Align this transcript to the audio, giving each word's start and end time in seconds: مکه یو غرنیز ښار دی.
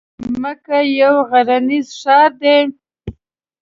مکه 0.41 0.79
یو 0.99 1.15
غرنیز 1.29 1.87
ښار 2.01 2.31
دی. 2.41 2.57